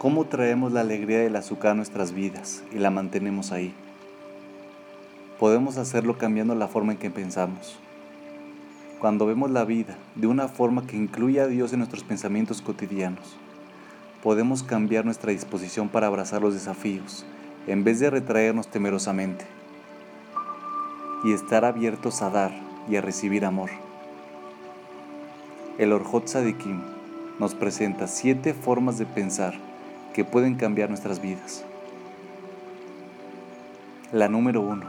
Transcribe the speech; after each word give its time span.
¿Cómo 0.00 0.24
traemos 0.24 0.72
la 0.72 0.80
alegría 0.80 1.18
del 1.18 1.36
azúcar 1.36 1.72
a 1.72 1.74
nuestras 1.74 2.12
vidas 2.12 2.64
y 2.72 2.78
la 2.78 2.88
mantenemos 2.88 3.52
ahí? 3.52 3.74
Podemos 5.38 5.76
hacerlo 5.76 6.16
cambiando 6.16 6.54
la 6.54 6.68
forma 6.68 6.92
en 6.92 6.98
que 6.98 7.10
pensamos. 7.10 7.78
Cuando 8.98 9.26
vemos 9.26 9.50
la 9.50 9.66
vida 9.66 9.98
de 10.14 10.26
una 10.26 10.48
forma 10.48 10.86
que 10.86 10.96
incluye 10.96 11.38
a 11.42 11.48
Dios 11.48 11.74
en 11.74 11.80
nuestros 11.80 12.02
pensamientos 12.02 12.62
cotidianos, 12.62 13.36
podemos 14.22 14.62
cambiar 14.62 15.04
nuestra 15.04 15.32
disposición 15.32 15.90
para 15.90 16.06
abrazar 16.06 16.40
los 16.40 16.54
desafíos 16.54 17.26
en 17.66 17.84
vez 17.84 18.00
de 18.00 18.08
retraernos 18.08 18.68
temerosamente 18.68 19.44
y 21.24 21.34
estar 21.34 21.66
abiertos 21.66 22.22
a 22.22 22.30
dar 22.30 22.52
y 22.88 22.96
a 22.96 23.02
recibir 23.02 23.44
amor. 23.44 23.68
El 25.76 25.92
Orjot 25.92 26.26
Sadikim 26.26 26.80
nos 27.38 27.54
presenta 27.54 28.06
siete 28.06 28.54
formas 28.54 28.96
de 28.96 29.04
pensar 29.04 29.68
que 30.14 30.24
pueden 30.24 30.56
cambiar 30.56 30.88
nuestras 30.88 31.20
vidas. 31.20 31.64
La 34.12 34.28
número 34.28 34.60
uno. 34.60 34.86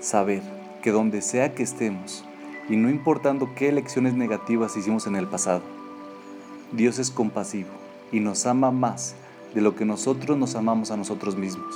Saber 0.00 0.42
que 0.82 0.90
donde 0.90 1.22
sea 1.22 1.54
que 1.54 1.62
estemos, 1.62 2.24
y 2.68 2.76
no 2.76 2.90
importando 2.90 3.54
qué 3.54 3.68
elecciones 3.68 4.14
negativas 4.14 4.76
hicimos 4.76 5.06
en 5.06 5.16
el 5.16 5.26
pasado, 5.26 5.62
Dios 6.72 6.98
es 6.98 7.10
compasivo 7.10 7.70
y 8.10 8.20
nos 8.20 8.46
ama 8.46 8.70
más 8.70 9.14
de 9.54 9.60
lo 9.60 9.76
que 9.76 9.84
nosotros 9.84 10.36
nos 10.36 10.56
amamos 10.56 10.90
a 10.90 10.96
nosotros 10.96 11.36
mismos. 11.36 11.74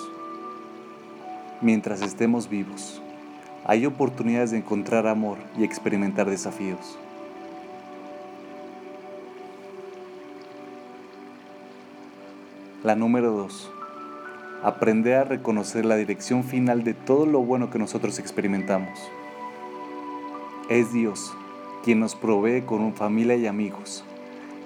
Mientras 1.60 2.02
estemos 2.02 2.48
vivos, 2.48 3.01
hay 3.65 3.87
oportunidades 3.87 4.51
de 4.51 4.59
encontrar 4.59 5.07
amor 5.07 5.38
y 5.57 5.65
experimentar 5.65 6.29
desafíos. 6.29 6.98
La 12.84 12.95
número 12.95 13.32
2. 13.32 13.73
Aprender 14.62 15.16
a 15.16 15.24
reconocer 15.24 15.84
la 15.84 15.96
dirección 15.96 16.45
final 16.45 16.85
de 16.85 16.95
todo 16.95 17.26
lo 17.26 17.40
bueno 17.40 17.70
que 17.70 17.79
nosotros 17.80 18.20
experimentamos. 18.20 18.96
Es 20.70 20.93
Dios 20.93 21.32
quien 21.82 21.98
nos 21.98 22.15
provee 22.15 22.62
con 22.62 22.95
familia 22.95 23.35
y 23.35 23.48
amigos. 23.48 24.04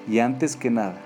Y 0.07 0.19
antes 0.19 0.57
que 0.57 0.69
nada, 0.69 1.01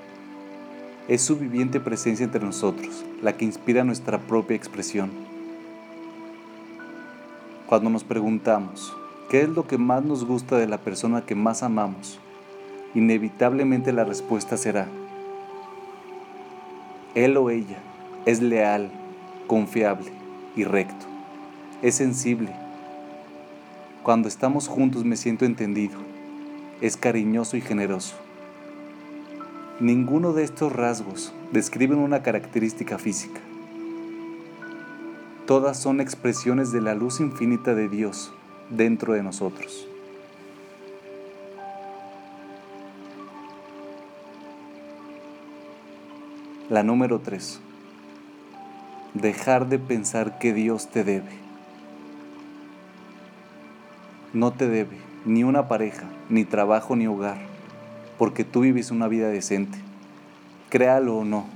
es 1.07 1.23
su 1.23 1.37
viviente 1.37 1.79
presencia 1.79 2.25
entre 2.25 2.45
nosotros 2.45 3.05
la 3.23 3.37
que 3.37 3.45
inspira 3.45 3.85
nuestra 3.85 4.19
propia 4.19 4.57
expresión. 4.57 5.13
Cuando 7.69 7.89
nos 7.89 8.03
preguntamos, 8.03 8.97
¿qué 9.31 9.43
es 9.43 9.49
lo 9.49 9.69
que 9.69 9.79
más 9.79 10.03
nos 10.03 10.25
gusta 10.25 10.57
de 10.57 10.67
la 10.67 10.79
persona 10.79 11.25
que 11.25 11.37
más 11.37 11.63
amamos? 11.63 12.19
Inevitablemente 12.97 13.93
la 13.93 14.03
respuesta 14.03 14.57
será, 14.57 14.89
él 17.17 17.39
o 17.39 17.49
ella 17.49 17.79
es 18.27 18.43
leal, 18.43 18.91
confiable 19.47 20.13
y 20.55 20.65
recto. 20.65 21.07
Es 21.81 21.95
sensible. 21.95 22.55
Cuando 24.03 24.29
estamos 24.29 24.69
juntos 24.69 25.05
me 25.05 25.17
siento 25.17 25.47
entendido. 25.47 25.99
Es 26.83 26.99
cariñoso 26.99 27.57
y 27.57 27.63
generoso. 27.63 28.17
Ninguno 29.81 30.35
de 30.35 30.45
estos 30.45 30.73
rasgos 30.73 31.33
describen 31.53 31.99
una 31.99 32.23
característica 32.23 32.99
física. 32.99 33.41
Todas 35.47 35.81
son 35.81 36.03
expresiones 36.03 36.71
de 36.71 36.83
la 36.83 36.95
luz 36.95 37.21
infinita 37.21 37.75
de 37.75 37.89
Dios 37.89 38.31
dentro 38.69 39.15
de 39.15 39.23
nosotros. 39.23 39.89
La 46.69 46.83
número 46.83 47.21
3. 47.21 47.61
Dejar 49.15 49.69
de 49.69 49.79
pensar 49.79 50.39
que 50.39 50.53
Dios 50.53 50.89
te 50.89 51.05
debe. 51.05 51.31
No 54.33 54.53
te 54.53 54.69
debe 54.69 54.97
ni 55.25 55.45
una 55.45 55.69
pareja, 55.69 56.05
ni 56.29 56.45
trabajo, 56.45 56.97
ni 56.97 57.07
hogar 57.07 57.57
porque 58.19 58.45
tú 58.45 58.61
vives 58.61 58.91
una 58.91 59.09
vida 59.09 59.29
decente. 59.29 59.79
Créalo 60.71 61.19
o 61.19 61.25
no, 61.25 61.47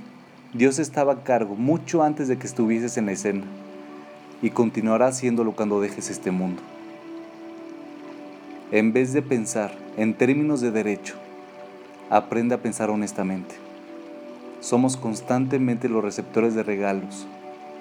Dios 0.53 0.79
estaba 0.79 1.13
a 1.13 1.23
cargo 1.23 1.55
mucho 1.55 2.03
antes 2.03 2.27
de 2.27 2.37
que 2.37 2.47
estuvieses 2.47 2.97
en 2.97 3.07
la 3.07 3.13
escena 3.13 3.43
y 4.41 4.49
continuará 4.49 5.07
haciéndolo 5.07 5.53
cuando 5.53 5.81
dejes 5.81 6.09
este 6.09 6.31
mundo. 6.31 6.61
En 8.71 8.93
vez 8.93 9.13
de 9.13 9.21
pensar 9.21 9.75
en 9.97 10.13
términos 10.13 10.61
de 10.61 10.71
derecho, 10.71 11.15
aprende 12.09 12.55
a 12.55 12.61
pensar 12.61 12.89
honestamente. 12.89 13.55
Somos 14.61 14.95
constantemente 14.95 15.89
los 15.89 16.03
receptores 16.03 16.53
de 16.53 16.61
regalos 16.61 17.27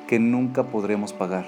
que 0.08 0.18
nunca 0.18 0.62
podremos 0.62 1.12
pagar. 1.12 1.44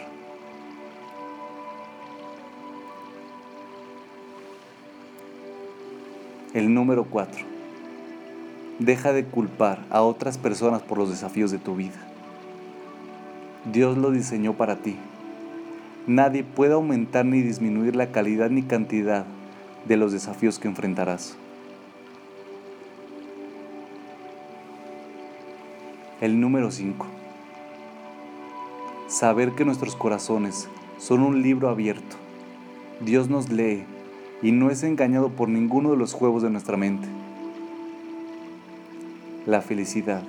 El 6.52 6.74
número 6.74 7.04
4. 7.04 7.46
Deja 8.78 9.14
de 9.14 9.24
culpar 9.24 9.78
a 9.88 10.02
otras 10.02 10.36
personas 10.36 10.82
por 10.82 10.98
los 10.98 11.08
desafíos 11.08 11.50
de 11.50 11.58
tu 11.58 11.76
vida. 11.76 11.98
Dios 13.72 13.96
lo 13.96 14.10
diseñó 14.10 14.52
para 14.52 14.76
ti. 14.76 14.96
Nadie 16.06 16.44
puede 16.44 16.74
aumentar 16.74 17.24
ni 17.24 17.40
disminuir 17.40 17.96
la 17.96 18.08
calidad 18.12 18.50
ni 18.50 18.62
cantidad 18.62 19.24
de 19.88 19.96
los 19.96 20.12
desafíos 20.12 20.58
que 20.58 20.68
enfrentarás. 20.68 21.38
El 26.22 26.38
número 26.38 26.70
5. 26.70 27.04
Saber 29.08 29.50
que 29.56 29.64
nuestros 29.64 29.96
corazones 29.96 30.68
son 30.96 31.20
un 31.20 31.42
libro 31.42 31.68
abierto. 31.68 32.14
Dios 33.00 33.28
nos 33.28 33.50
lee 33.50 33.82
y 34.40 34.52
no 34.52 34.70
es 34.70 34.84
engañado 34.84 35.30
por 35.30 35.48
ninguno 35.48 35.90
de 35.90 35.96
los 35.96 36.12
juegos 36.12 36.44
de 36.44 36.50
nuestra 36.50 36.76
mente. 36.76 37.08
La 39.46 39.62
felicidad 39.62 40.22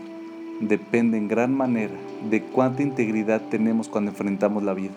depende 0.62 1.20
en 1.20 1.28
gran 1.28 1.56
manera 1.56 1.94
de 2.28 2.42
cuánta 2.42 2.82
integridad 2.82 3.42
tenemos 3.52 3.88
cuando 3.88 4.10
enfrentamos 4.10 4.64
la 4.64 4.74
vida. 4.74 4.96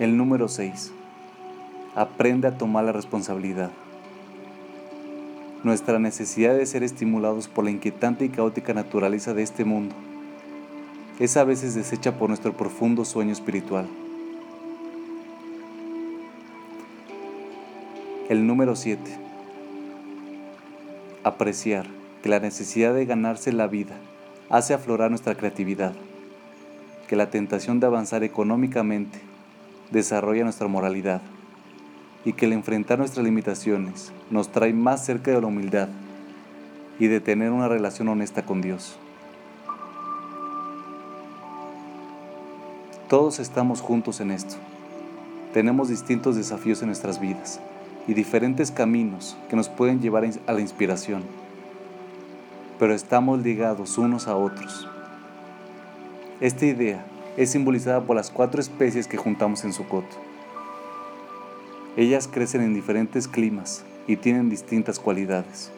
El 0.00 0.16
número 0.16 0.48
6. 0.48 0.92
Aprende 1.96 2.48
a 2.48 2.58
tomar 2.58 2.84
la 2.84 2.90
responsabilidad. 2.90 3.70
Nuestra 5.62 6.00
necesidad 6.00 6.56
de 6.56 6.66
ser 6.66 6.82
estimulados 6.82 7.46
por 7.46 7.64
la 7.64 7.70
inquietante 7.70 8.24
y 8.24 8.30
caótica 8.30 8.74
naturaleza 8.74 9.32
de 9.32 9.44
este 9.44 9.64
mundo 9.64 9.94
es 11.20 11.36
a 11.36 11.44
veces 11.44 11.76
deshecha 11.76 12.18
por 12.18 12.28
nuestro 12.28 12.52
profundo 12.52 13.04
sueño 13.04 13.32
espiritual. 13.32 13.86
El 18.28 18.44
número 18.48 18.74
7. 18.74 19.00
Apreciar 21.22 21.86
que 22.24 22.28
la 22.28 22.40
necesidad 22.40 22.92
de 22.92 23.06
ganarse 23.06 23.52
la 23.52 23.68
vida 23.68 23.94
hace 24.50 24.74
aflorar 24.74 25.10
nuestra 25.10 25.36
creatividad, 25.36 25.92
que 27.06 27.14
la 27.14 27.30
tentación 27.30 27.78
de 27.78 27.86
avanzar 27.86 28.24
económicamente 28.24 29.20
desarrolla 29.92 30.42
nuestra 30.42 30.66
moralidad 30.66 31.22
y 32.24 32.32
que 32.32 32.46
el 32.46 32.52
enfrentar 32.52 32.98
nuestras 32.98 33.24
limitaciones 33.24 34.12
nos 34.30 34.50
trae 34.50 34.72
más 34.72 35.04
cerca 35.04 35.30
de 35.30 35.40
la 35.40 35.46
humildad 35.46 35.88
y 36.98 37.06
de 37.08 37.20
tener 37.20 37.50
una 37.50 37.68
relación 37.68 38.08
honesta 38.08 38.44
con 38.44 38.62
Dios. 38.62 38.96
Todos 43.08 43.38
estamos 43.38 43.80
juntos 43.80 44.20
en 44.20 44.30
esto. 44.30 44.56
Tenemos 45.52 45.88
distintos 45.88 46.36
desafíos 46.36 46.80
en 46.82 46.88
nuestras 46.88 47.20
vidas 47.20 47.60
y 48.08 48.14
diferentes 48.14 48.70
caminos 48.70 49.36
que 49.48 49.56
nos 49.56 49.68
pueden 49.68 50.00
llevar 50.00 50.24
a 50.46 50.52
la 50.52 50.60
inspiración, 50.60 51.22
pero 52.78 52.94
estamos 52.94 53.42
ligados 53.42 53.98
unos 53.98 54.26
a 54.26 54.36
otros. 54.36 54.88
Esta 56.40 56.66
idea 56.66 57.04
es 57.36 57.50
simbolizada 57.50 58.00
por 58.02 58.16
las 58.16 58.30
cuatro 58.30 58.60
especies 58.60 59.06
que 59.06 59.16
juntamos 59.16 59.64
en 59.64 59.72
Sukkot. 59.72 60.33
Ellas 61.96 62.28
crecen 62.28 62.60
en 62.62 62.74
diferentes 62.74 63.28
climas 63.28 63.84
y 64.08 64.16
tienen 64.16 64.50
distintas 64.50 64.98
cualidades. 64.98 65.70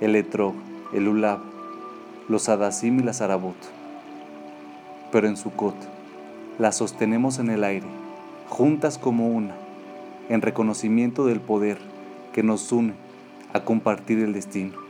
El 0.00 0.16
etrog, 0.16 0.54
el 0.94 1.06
ulab, 1.06 1.40
los 2.28 2.48
adasim 2.48 3.00
y 3.00 3.02
las 3.02 3.20
arabot. 3.20 3.56
Pero 5.12 5.28
en 5.28 5.36
Sukkot, 5.36 5.76
las 6.58 6.76
sostenemos 6.76 7.38
en 7.38 7.50
el 7.50 7.62
aire, 7.62 7.86
juntas 8.48 8.96
como 8.96 9.28
una, 9.28 9.54
en 10.30 10.40
reconocimiento 10.40 11.26
del 11.26 11.40
poder 11.40 11.76
que 12.32 12.42
nos 12.42 12.72
une 12.72 12.94
a 13.52 13.60
compartir 13.60 14.20
el 14.20 14.32
destino. 14.32 14.87